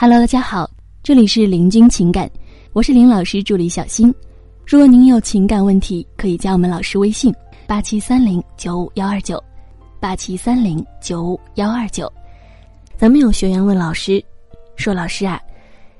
[0.00, 0.70] Hello，大家好，
[1.02, 2.30] 这里是林君情感，
[2.72, 4.14] 我是林老师助理小新。
[4.64, 7.34] 如果您有情感问题，可以加我们老师微信：
[7.66, 9.42] 八七三零九五幺二九，
[9.98, 12.08] 八七三零九五幺二九。
[12.96, 14.24] 咱们有学员问老师，
[14.76, 15.40] 说老师啊，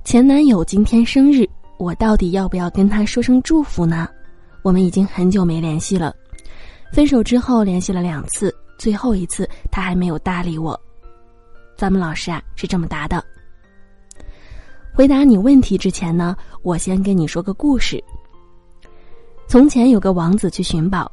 [0.05, 1.45] 前男友今天生日，
[1.77, 4.09] 我到底要不要跟他说声祝福呢？
[4.62, 6.15] 我们已经很久没联系了，
[6.93, 10.80] 分手之后联系了两次，最后一次他还没有搭理我。
[11.77, 13.21] 咱们老师啊是这么答的。
[14.99, 18.02] 回答你问题之前呢，我先跟你说个故事。
[19.47, 21.09] 从前有个王子去寻宝，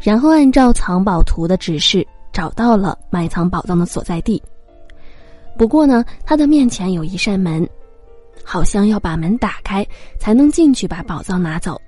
[0.00, 4.42] 然后按照藏宝图的指示找到了埋藏宝藏的所在地。
[5.56, 7.64] 不过呢，他的面前有一扇门，
[8.42, 9.86] 好像要把门打开
[10.18, 11.80] 才能进去把宝藏拿走。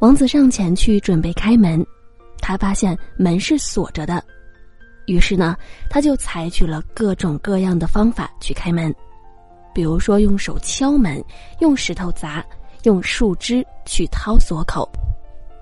[0.00, 1.86] 王子上前去准备开门，
[2.40, 4.20] 他发现门是锁着的，
[5.06, 5.56] 于是呢，
[5.88, 8.92] 他就采取了各种各样的方法去开门。
[9.74, 11.22] 比如说，用手敲门，
[11.58, 12.44] 用石头砸，
[12.84, 14.88] 用树枝去掏锁口，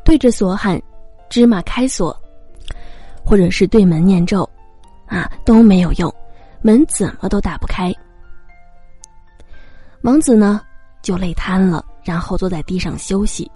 [0.05, 0.81] 对着锁喊
[1.31, 2.17] “芝麻开锁”，
[3.25, 4.49] 或者是对门念咒，
[5.07, 6.15] 啊，都没有用，
[6.61, 7.93] 门怎么都打不开。
[10.03, 10.61] 王子呢，
[11.01, 13.51] 就累瘫了，然后坐在地上休息。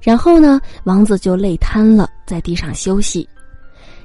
[0.00, 3.28] 然后呢，王子就累瘫了，在地上休息。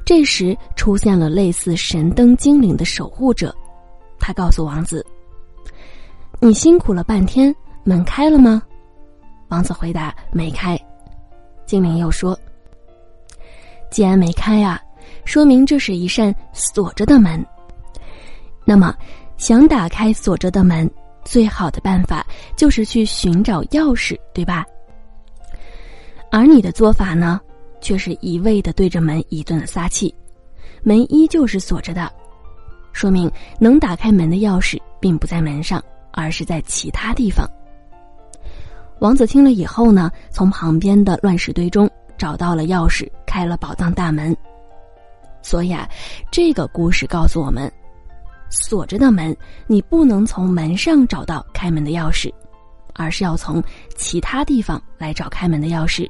[0.06, 3.56] 这时出现了类似神灯精灵的守护者。
[4.26, 5.06] 他告诉王子
[6.40, 8.64] ：“你辛苦了半天，门开了吗？”
[9.52, 10.80] 王子回答：“没开。”
[11.68, 12.40] 精灵又说
[13.92, 14.82] ：“既然没开啊，
[15.26, 17.46] 说明这是一扇锁着的门。
[18.64, 18.96] 那么，
[19.36, 20.90] 想打开锁着的门，
[21.26, 24.66] 最好的办法就是去寻找钥匙，对吧？
[26.32, 27.42] 而你的做法呢，
[27.82, 30.16] 却是一味的对着门一顿撒气，
[30.82, 32.10] 门依旧是锁着的。”
[32.94, 37.46] 说明能打开门的钥匙并不在门上，而是在其他地方。
[39.00, 44.34] 王子听了以后呢，从旁边的乱石堆中找到了钥匙，开了宝藏大门。
[45.42, 45.90] 所以啊，
[46.32, 47.70] 这个故事告诉我们：
[48.50, 49.36] 锁着的门，
[49.68, 52.32] 你不能从门上找到开门的钥匙，
[52.94, 53.62] 而是要从
[53.98, 56.10] 其他地方来找开门的钥匙。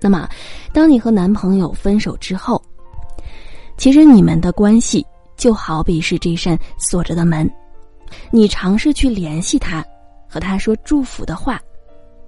[0.00, 0.28] 那么，
[0.72, 2.62] 当你和男朋友分手之后，
[3.76, 5.04] 其实你们的关系。
[5.38, 7.48] 就好比是这扇锁着的门，
[8.30, 9.82] 你尝试去联系他，
[10.28, 11.58] 和他说祝福的话，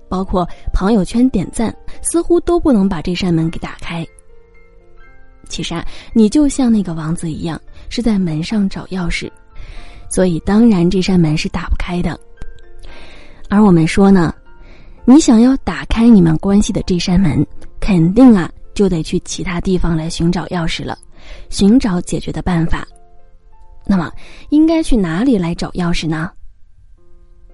[0.08, 4.06] 包括朋友圈点赞，似乎都不能把这扇门给打开。
[5.48, 5.84] 其实啊，
[6.14, 9.28] 你就像那个王子一样，是在门上找钥匙，
[10.08, 12.18] 所以当然这扇门是打不开的。
[13.48, 14.32] 而我们说呢，
[15.04, 17.44] 你想要打开你们关系的这扇门，
[17.80, 20.96] 肯定啊就得去其他地方来寻找钥匙了，
[21.48, 22.86] 寻找解决的办法。
[23.90, 24.08] 那么，
[24.50, 26.30] 应该去哪里来找钥匙呢？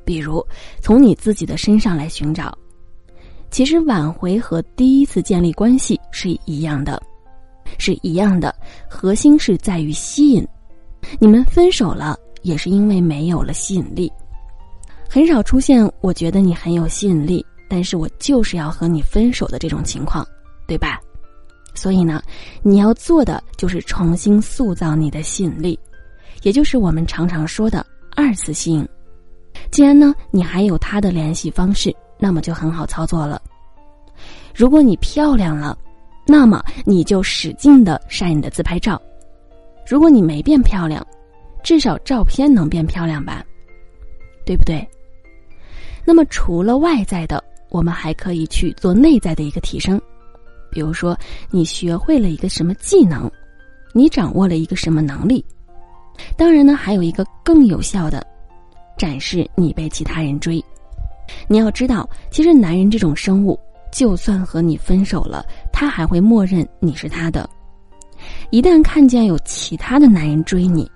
[0.04, 0.46] 比如，
[0.82, 2.54] 从你自己的身上来寻找。
[3.50, 7.02] 其实，挽回和第一次建立关系是一样的，
[7.78, 8.54] 是一样的，
[8.86, 10.46] 核心是在于吸引。
[11.18, 14.12] 你们分手了，也是因为没有了吸引力。
[15.08, 20.22] 很少出现我觉得你很有吸引力，但是我就是要和你分手的这种情况，
[20.68, 21.00] 对吧？
[21.74, 22.22] 所以呢，
[22.62, 25.78] 你要做的就是重新塑造你的吸引力。
[26.42, 28.86] 也就是我们常常说的二次吸引。
[29.70, 33.40] 既然呢，你还有他的联系方式，那么就很好操作了。
[34.54, 35.76] 如果你漂亮了，
[36.26, 39.00] 那么你就使劲的晒你的自拍照。
[39.88, 41.04] 如果你没变漂亮，
[41.62, 43.44] 至少照片能变漂亮吧，
[44.44, 44.86] 对不对？
[46.04, 50.00] 那么除了外在的，我们还可以去做内在的一个提升。
[50.70, 51.18] 比如说，
[51.50, 53.30] 你学会了一个什么技能，
[53.92, 55.44] 你掌握了一个什么能力。
[56.36, 58.26] 当然呢，还有一个更有效的，
[58.96, 60.62] 展示你被其他人追。
[61.48, 63.58] 你要知道，其实男人这种生物，
[63.92, 67.48] 就算和你分手了，他还会默认你是他的。
[68.50, 70.90] 一旦看见有其他的男人追你，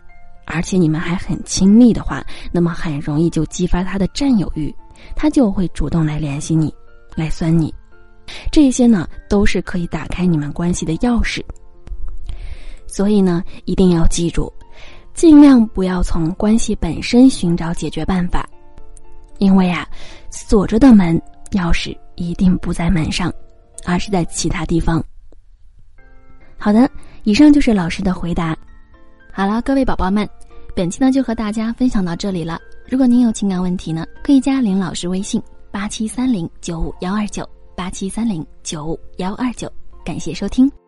[0.47, 4.75] 而且你们还很亲密的话，那么很容易就激发他的占有欲，
[5.15, 6.73] 他就会主动来联系你，
[7.15, 7.75] 来酸你。
[8.53, 11.43] 这些呢，都是可以打开你们关系的钥匙。
[12.87, 14.53] 所以呢，一定要记住。
[15.15, 18.49] 尽量不要从关系本身寻找解决办法，
[19.39, 19.87] 因为啊，
[20.31, 21.21] 锁着的门
[21.53, 23.33] 钥匙一定不在门上，
[23.85, 25.03] 而是在其他地方。
[26.59, 26.89] 好的，
[27.25, 28.57] 以上就是老师的回答。
[29.33, 30.29] 好了，各位宝宝们，
[30.75, 32.59] 本期呢就和大家分享到这里了。
[32.89, 39.71] 如果您有情感问题呢，可以加林老师微信八七三零九五幺二九八七三零九五幺二九。
[40.05, 40.80] 感谢收听。